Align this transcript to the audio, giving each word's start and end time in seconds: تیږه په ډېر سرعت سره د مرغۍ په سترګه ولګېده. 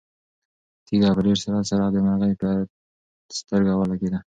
تیږه 0.85 1.09
په 1.15 1.21
ډېر 1.25 1.37
سرعت 1.43 1.65
سره 1.71 1.83
د 1.93 1.97
مرغۍ 2.05 2.33
په 2.41 2.49
سترګه 3.39 3.73
ولګېده. 3.75 4.19